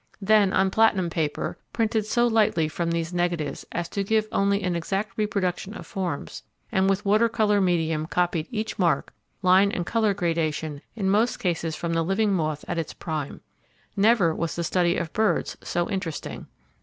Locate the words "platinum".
0.71-1.11